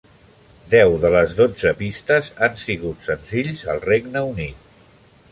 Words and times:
Deu 0.73 0.93
de 1.01 1.09
les 1.15 1.35
dotze 1.39 1.73
pistes 1.81 2.29
han 2.47 2.57
sigut 2.61 3.05
senzills 3.09 3.61
al 3.75 3.83
Regne 3.85 4.25
Unit. 4.31 4.65